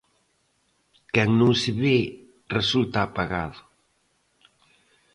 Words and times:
Quen 1.13 1.29
non 1.39 1.53
se 1.61 1.71
ve 1.81 1.97
resulta 2.57 2.97
apagado. 3.01 3.59